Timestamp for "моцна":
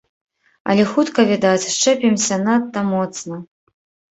2.93-3.35